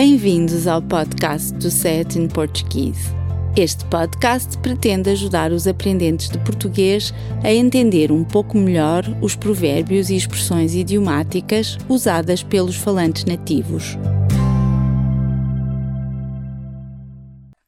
Bem-vindos 0.00 0.68
ao 0.68 0.80
podcast 0.80 1.52
do 1.54 1.68
Set 1.72 2.16
in 2.16 2.28
Portuguese. 2.28 3.10
Este 3.56 3.84
podcast 3.86 4.56
pretende 4.58 5.10
ajudar 5.10 5.50
os 5.50 5.66
aprendentes 5.66 6.28
de 6.28 6.38
português 6.44 7.12
a 7.42 7.52
entender 7.52 8.12
um 8.12 8.22
pouco 8.22 8.56
melhor 8.56 9.02
os 9.20 9.34
provérbios 9.34 10.08
e 10.08 10.14
expressões 10.14 10.72
idiomáticas 10.72 11.76
usadas 11.88 12.44
pelos 12.44 12.76
falantes 12.76 13.24
nativos. 13.24 13.96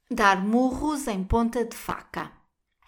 Dar 0.09 0.41
murros 0.41 1.09
em 1.09 1.25
ponta 1.25 1.65
de 1.65 1.75
faca. 1.75 2.31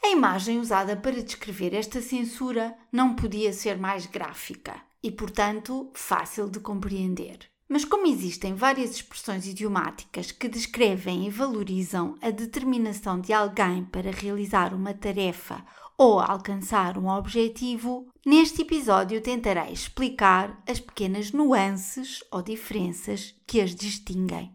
A 0.05 0.09
imagem 0.11 0.61
usada 0.61 0.95
para 0.95 1.21
descrever 1.21 1.75
esta 1.75 2.01
censura 2.01 2.77
não 2.93 3.17
podia 3.17 3.53
ser 3.53 3.77
mais 3.77 4.07
gráfica 4.07 4.77
e, 5.03 5.11
portanto, 5.11 5.91
fácil 5.95 6.49
de 6.49 6.61
compreender. 6.61 7.52
Mas, 7.73 7.87
como 7.87 8.07
existem 8.07 8.55
várias 8.55 8.91
expressões 8.91 9.47
idiomáticas 9.47 10.31
que 10.31 10.47
descrevem 10.47 11.27
e 11.27 11.31
valorizam 11.31 12.19
a 12.21 12.29
determinação 12.29 13.19
de 13.19 13.33
alguém 13.33 13.83
para 13.83 14.11
realizar 14.11 14.75
uma 14.75 14.93
tarefa 14.93 15.65
ou 15.97 16.21
alcançar 16.21 16.99
um 16.99 17.09
objetivo, 17.09 18.07
neste 18.27 18.61
episódio 18.61 19.23
tentarei 19.23 19.73
explicar 19.73 20.63
as 20.69 20.81
pequenas 20.81 21.33
nuances 21.33 22.23
ou 22.31 22.43
diferenças 22.43 23.35
que 23.47 23.59
as 23.59 23.75
distinguem. 23.75 24.55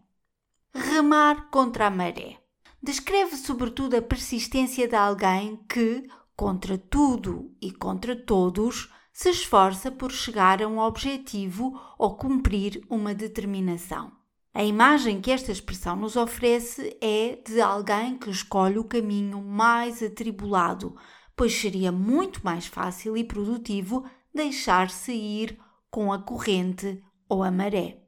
Remar 0.72 1.50
contra 1.50 1.88
a 1.88 1.90
maré 1.90 2.36
descreve 2.80 3.36
sobretudo 3.36 3.96
a 3.96 4.02
persistência 4.02 4.86
de 4.86 4.94
alguém 4.94 5.58
que, 5.68 6.08
contra 6.36 6.78
tudo 6.78 7.52
e 7.60 7.72
contra 7.72 8.14
todos, 8.14 8.88
se 9.18 9.30
esforça 9.30 9.90
por 9.90 10.12
chegar 10.12 10.62
a 10.62 10.68
um 10.68 10.78
objetivo 10.78 11.76
ou 11.98 12.14
cumprir 12.14 12.80
uma 12.88 13.12
determinação. 13.12 14.12
A 14.54 14.62
imagem 14.62 15.20
que 15.20 15.32
esta 15.32 15.50
expressão 15.50 15.96
nos 15.96 16.14
oferece 16.14 16.96
é 17.00 17.36
de 17.44 17.60
alguém 17.60 18.16
que 18.16 18.30
escolhe 18.30 18.78
o 18.78 18.84
caminho 18.84 19.42
mais 19.42 20.04
atribulado, 20.04 20.94
pois 21.34 21.52
seria 21.52 21.90
muito 21.90 22.44
mais 22.44 22.68
fácil 22.68 23.16
e 23.16 23.24
produtivo 23.24 24.08
deixar-se 24.32 25.10
ir 25.10 25.58
com 25.90 26.12
a 26.12 26.22
corrente 26.22 27.02
ou 27.28 27.42
a 27.42 27.50
maré. 27.50 28.00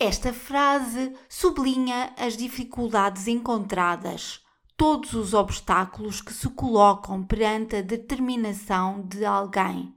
Esta 0.00 0.32
frase 0.32 1.12
sublinha 1.28 2.14
as 2.16 2.38
dificuldades 2.38 3.28
encontradas, 3.28 4.40
todos 4.78 5.12
os 5.12 5.34
obstáculos 5.34 6.22
que 6.22 6.32
se 6.32 6.48
colocam 6.48 7.22
perante 7.22 7.76
a 7.76 7.82
determinação 7.82 9.06
de 9.06 9.26
alguém 9.26 9.93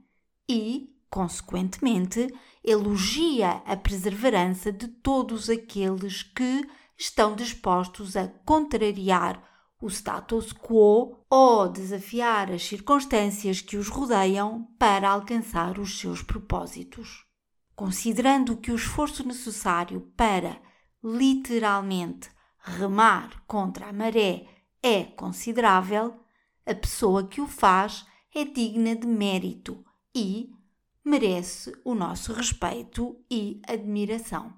e, 0.48 0.88
consequentemente, 1.10 2.32
elogia 2.64 3.62
a 3.66 3.76
perseverança 3.76 4.72
de 4.72 4.88
todos 4.88 5.50
aqueles 5.50 6.22
que 6.22 6.68
estão 6.96 7.36
dispostos 7.36 8.16
a 8.16 8.28
contrariar 8.44 9.42
o 9.80 9.86
status 9.86 10.52
quo 10.52 11.24
ou 11.30 11.68
desafiar 11.68 12.50
as 12.50 12.64
circunstâncias 12.64 13.60
que 13.60 13.76
os 13.76 13.88
rodeiam 13.88 14.68
para 14.78 15.10
alcançar 15.10 15.78
os 15.78 16.00
seus 16.00 16.22
propósitos. 16.22 17.24
Considerando 17.76 18.56
que 18.56 18.72
o 18.72 18.74
esforço 18.74 19.26
necessário 19.26 20.12
para, 20.16 20.60
literalmente, 21.02 22.28
remar 22.58 23.44
contra 23.46 23.88
a 23.88 23.92
maré 23.92 24.46
é 24.82 25.04
considerável, 25.04 26.20
a 26.66 26.74
pessoa 26.74 27.26
que 27.26 27.40
o 27.40 27.46
faz 27.46 28.04
é 28.34 28.44
digna 28.44 28.96
de 28.96 29.06
mérito 29.06 29.84
e 30.18 30.50
merece 31.04 31.72
o 31.84 31.94
nosso 31.94 32.32
respeito 32.32 33.16
e 33.30 33.62
admiração. 33.66 34.52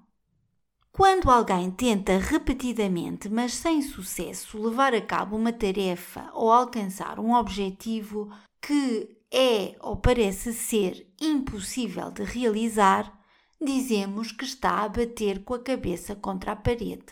Quando 0.91 1.29
alguém 1.29 1.69
tenta 1.69 2.17
repetidamente, 2.17 3.29
mas 3.29 3.53
sem 3.53 3.81
sucesso, 3.81 4.61
levar 4.61 4.93
a 4.93 5.01
cabo 5.01 5.37
uma 5.37 5.53
tarefa 5.53 6.29
ou 6.33 6.51
alcançar 6.51 7.19
um 7.19 7.33
objetivo 7.33 8.29
que 8.59 9.17
é 9.31 9.75
ou 9.79 9.95
parece 9.97 10.51
ser 10.51 11.07
impossível 11.21 12.11
de 12.11 12.23
realizar, 12.23 13.17
dizemos 13.61 14.31
que 14.31 14.43
está 14.43 14.83
a 14.83 14.89
bater 14.89 15.43
com 15.43 15.53
a 15.53 15.63
cabeça 15.63 16.15
contra 16.15 16.53
a 16.53 16.55
parede. 16.55 17.05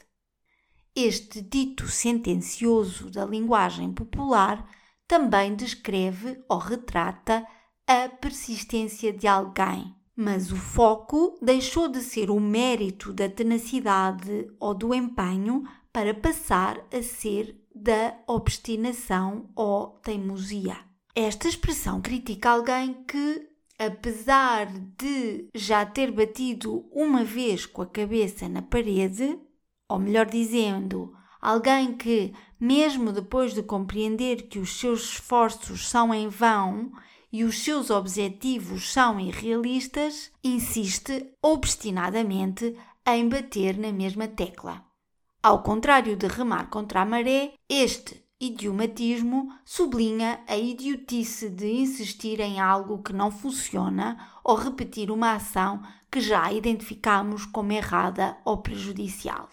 Este 0.96 1.40
dito 1.40 1.88
sentencioso 1.88 3.10
da 3.12 3.26
linguagem 3.26 3.94
popular 3.94 4.68
também 5.08 5.56
descreve 5.56 6.44
ou 6.50 6.58
retrata 6.58 7.48
a 7.90 8.08
persistência 8.08 9.12
de 9.12 9.28
alguém, 9.28 9.96
mas 10.16 10.52
o 10.52 10.56
foco 10.56 11.36
deixou 11.42 11.88
de 11.88 12.02
ser 12.02 12.30
o 12.30 12.40
mérito 12.40 13.12
da 13.12 13.28
tenacidade 13.28 14.48
ou 14.60 14.76
do 14.76 14.94
empenho 14.94 15.64
para 15.92 16.14
passar 16.14 16.78
a 16.94 17.02
ser 17.02 17.60
da 17.74 18.16
obstinação 18.28 19.50
ou 19.56 19.88
teimosia. 20.04 20.78
Esta 21.16 21.48
expressão 21.48 22.00
critica 22.00 22.52
alguém 22.52 22.94
que, 23.08 23.50
apesar 23.80 24.68
de 24.68 25.50
já 25.56 25.84
ter 25.84 26.12
batido 26.12 26.88
uma 26.92 27.24
vez 27.24 27.66
com 27.66 27.82
a 27.82 27.88
cabeça 27.88 28.48
na 28.48 28.62
parede, 28.62 29.36
ou 29.90 29.98
melhor 29.98 30.28
dizendo, 30.28 31.12
alguém 31.42 31.98
que, 31.98 32.36
mesmo 32.60 33.12
depois 33.12 33.56
de 33.56 33.64
compreender 33.64 34.44
que 34.44 34.60
os 34.60 34.80
seus 34.80 35.06
esforços 35.06 35.90
são 35.90 36.14
em 36.14 36.28
vão 36.28 36.92
e 37.32 37.44
os 37.44 37.64
seus 37.64 37.90
objetivos 37.90 38.92
são 38.92 39.20
irrealistas, 39.20 40.32
insiste 40.44 41.32
obstinadamente 41.42 42.76
em 43.06 43.28
bater 43.28 43.78
na 43.78 43.92
mesma 43.92 44.28
tecla. 44.28 44.84
Ao 45.42 45.64
contrário 45.64 46.16
de 46.16 46.28
remar 46.28 46.70
contra 46.70 47.02
a 47.02 47.06
maré, 47.06 47.54
este 47.68 48.24
idiomatismo 48.40 49.54
sublinha 49.66 50.40
a 50.48 50.58
idiotice 50.58 51.50
de 51.50 51.68
insistir 51.72 52.40
em 52.40 52.60
algo 52.60 53.04
que 53.04 53.14
não 53.14 53.30
funciona 53.30 54.18
ou 54.44 54.56
repetir 54.56 55.12
uma 55.12 55.34
ação 55.34 55.82
que 56.10 56.22
já 56.22 56.52
identificamos 56.52 57.46
como 57.46 57.72
errada 57.72 58.38
ou 58.44 58.58
prejudicial. 58.58 59.50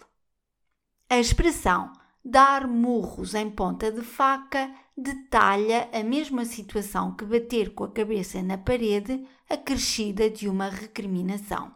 A 1.09 1.17
expressão 1.17 1.91
dar 2.29 2.67
murros 2.67 3.33
em 3.33 3.49
ponta 3.49 3.89
de 3.89 4.01
faca 4.01 4.69
detalha 4.97 5.89
a 5.93 6.03
mesma 6.03 6.43
situação 6.43 7.15
que 7.15 7.23
bater 7.23 7.73
com 7.73 7.85
a 7.85 7.91
cabeça 7.91 8.43
na 8.43 8.57
parede, 8.57 9.25
acrescida 9.49 10.29
de 10.29 10.49
uma 10.49 10.69
recriminação. 10.69 11.73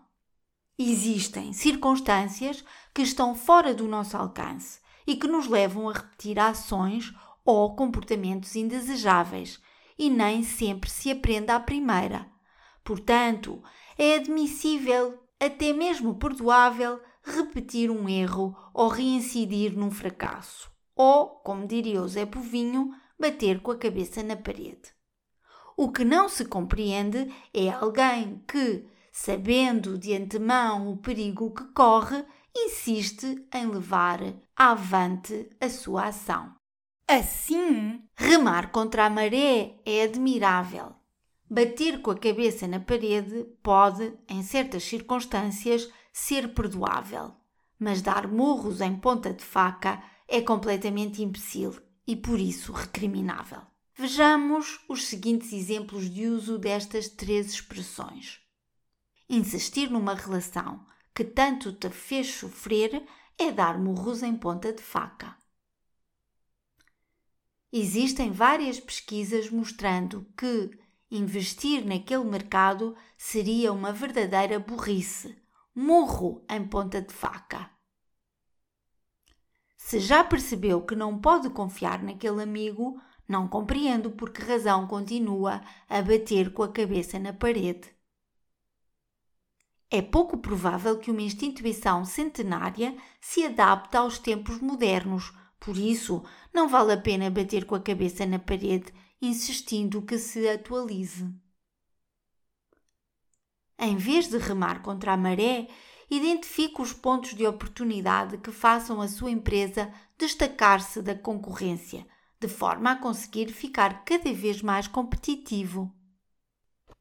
Existem 0.78 1.54
circunstâncias 1.54 2.66
que 2.94 3.02
estão 3.02 3.34
fora 3.34 3.74
do 3.74 3.88
nosso 3.88 4.18
alcance 4.18 4.82
e 5.08 5.16
que 5.16 5.26
nos 5.26 5.48
levam 5.48 5.88
a 5.88 5.94
repetir 5.94 6.38
ações 6.38 7.14
ou 7.46 7.74
comportamentos 7.74 8.54
indesejáveis, 8.58 9.62
e 9.98 10.10
nem 10.10 10.44
sempre 10.44 10.90
se 10.90 11.12
aprende 11.12 11.52
à 11.52 11.60
primeira. 11.62 12.30
Portanto, 12.84 13.64
é 13.98 14.16
admissível, 14.16 15.18
até 15.40 15.72
mesmo 15.72 16.16
perdoável, 16.16 17.00
repetir 17.24 17.90
um 17.90 18.08
erro 18.08 18.56
ou 18.74 18.88
reincidir 18.88 19.78
num 19.78 19.92
fracasso. 19.92 20.72
Ou, 20.96 21.28
como 21.28 21.68
diria 21.68 22.02
o 22.02 22.08
Zé 22.08 22.26
Povinho, 22.26 22.94
bater 23.20 23.62
com 23.62 23.72
a 23.72 23.78
cabeça 23.78 24.24
na 24.24 24.36
parede. 24.36 24.94
O 25.78 25.92
que 25.92 26.04
não 26.04 26.28
se 26.28 26.46
compreende 26.46 27.34
é 27.54 27.70
alguém 27.70 28.44
que, 28.48 28.86
sabendo 29.12 29.98
de 29.98 30.14
antemão 30.14 30.92
o 30.92 30.98
perigo 30.98 31.54
que 31.54 31.64
corre, 31.74 32.24
insiste 32.56 33.48
em 33.54 33.68
levar 33.68 34.20
avante 34.56 35.50
a 35.60 35.70
sua 35.70 36.08
ação. 36.08 36.54
Assim, 37.08 38.04
remar 38.16 38.72
contra 38.72 39.06
a 39.06 39.10
maré 39.10 39.76
é 39.86 40.04
admirável. 40.04 40.94
Bater 41.50 42.02
com 42.02 42.12
a 42.12 42.18
cabeça 42.18 42.68
na 42.68 42.80
parede 42.80 43.46
pode, 43.62 44.14
em 44.30 44.42
certas 44.42 44.84
circunstâncias, 44.84 45.90
ser 46.12 46.54
perdoável, 46.54 47.36
mas 47.80 48.02
dar 48.02 48.28
murros 48.28 48.82
em 48.82 48.96
ponta 48.96 49.34
de 49.34 49.44
faca 49.44 50.04
é 50.28 50.42
completamente 50.42 51.22
imbecil 51.22 51.80
e 52.06 52.16
por 52.16 52.40
isso 52.40 52.72
recriminável. 52.72 53.62
Vejamos 53.94 54.80
os 54.88 55.08
seguintes 55.08 55.54
exemplos 55.54 56.10
de 56.10 56.26
uso 56.28 56.58
destas 56.58 57.10
três 57.10 57.54
expressões. 57.54 58.40
Insistir 59.30 59.90
numa 59.90 60.16
relação 60.16 60.86
que 61.14 61.24
tanto 61.24 61.74
te 61.74 61.90
fez 61.90 62.34
sofrer 62.34 63.06
é 63.38 63.52
dar 63.52 63.78
murros 63.80 64.24
em 64.24 64.36
ponta 64.36 64.72
de 64.72 64.82
faca. 64.82 65.38
Existem 67.72 68.32
várias 68.32 68.80
pesquisas 68.80 69.50
mostrando 69.50 70.28
que 70.38 70.72
investir 71.10 71.86
naquele 71.86 72.26
mercado 72.26 72.96
seria 73.18 73.72
uma 73.72 73.94
verdadeira 73.94 74.60
burrice, 74.60 75.41
murro 75.74 76.46
em 76.50 76.68
ponta 76.68 77.02
de 77.02 77.14
faca. 77.14 77.70
Se 79.78 80.00
já 80.00 80.24
percebeu 80.24 80.86
que 80.86 80.96
não 80.96 81.20
pode 81.20 81.50
confiar 81.50 82.04
naquele 82.04 82.44
amigo, 82.44 83.02
não 83.28 83.48
compreendo 83.48 84.12
por 84.12 84.32
que 84.32 84.42
razão 84.42 84.86
continua 84.88 85.62
a 85.90 86.02
bater 86.02 86.54
com 86.54 86.64
a 86.64 86.72
cabeça 86.72 87.18
na 87.18 87.34
parede. 87.34 87.90
É 89.90 90.02
pouco 90.02 90.38
provável 90.38 91.00
que 91.00 91.12
uma 91.12 91.22
instituição 91.22 92.06
centenária 92.06 92.96
se 93.20 93.46
adapte 93.46 93.98
aos 93.98 94.18
tempos 94.18 94.60
modernos, 94.60 95.34
por 95.60 95.78
isso 95.78 96.24
não 96.54 96.68
vale 96.68 96.94
a 96.94 96.98
pena 96.98 97.30
bater 97.30 97.66
com 97.66 97.76
a 97.76 97.82
cabeça 97.82 98.26
na 98.26 98.40
parede 98.40 98.94
insistindo 99.22 100.02
que 100.02 100.18
se 100.18 100.48
atualize. 100.50 101.30
Em 103.84 103.98
vez 103.98 104.28
de 104.28 104.38
remar 104.38 104.84
contra 104.84 105.14
a 105.14 105.18
maré, 105.18 105.68
identifique 106.08 106.80
os 106.84 106.94
pontos 106.94 107.34
de 107.34 107.48
oportunidade 107.48 108.38
que 108.38 108.52
façam 108.52 109.02
a 109.02 109.08
sua 109.08 109.32
empresa 109.32 109.92
destacar-se 110.20 111.02
da 111.02 111.16
concorrência, 111.16 112.06
de 112.40 112.48
forma 112.48 112.92
a 112.92 112.96
conseguir 112.96 113.52
ficar 113.52 114.06
cada 114.06 114.32
vez 114.32 114.62
mais 114.62 114.88
competitivo. 114.88 115.92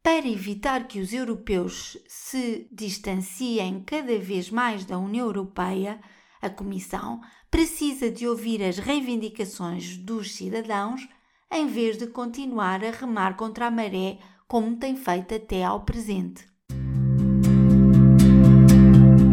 Para 0.03 0.27
evitar 0.27 0.88
que 0.88 1.00
os 1.00 1.12
europeus 1.12 1.99
se 2.09 2.67
distanciem 2.73 3.85
cada 3.85 4.19
vez 4.19 4.49
mais 4.49 4.87
da 4.87 4.99
União 4.99 5.27
Europeia, 5.27 6.00
a 6.41 6.49
Comissão 6.49 7.21
precisa 7.50 8.11
de 8.11 8.27
ouvir 8.27 8.62
as 8.62 8.79
reivindicações 8.79 9.99
dos 9.99 10.35
cidadãos 10.35 11.06
em 11.53 11.67
vez 11.67 11.99
de 11.99 12.06
continuar 12.06 12.82
a 12.82 12.91
remar 12.91 13.37
contra 13.37 13.67
a 13.67 13.71
maré 13.71 14.19
como 14.49 14.79
tem 14.79 14.97
feito 14.97 15.35
até 15.35 15.62
ao 15.62 15.85
presente. 15.85 16.49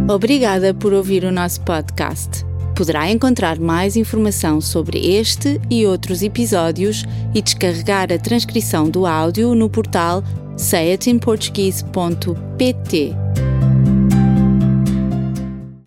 Obrigada 0.09 0.73
por 0.73 0.93
ouvir 0.93 1.25
o 1.25 1.31
nosso 1.33 1.59
podcast. 1.61 2.45
Poderá 2.75 3.11
encontrar 3.11 3.59
mais 3.59 3.95
informação 3.97 4.61
sobre 4.61 4.99
este 4.99 5.59
e 5.69 5.85
outros 5.85 6.21
episódios 6.21 7.03
e 7.35 7.41
descarregar 7.41 8.13
a 8.13 8.17
transcrição 8.17 8.89
do 8.89 9.05
áudio 9.05 9.53
no 9.53 9.69
portal 9.69 10.23
sayatinportuguese.pt. 10.55 13.26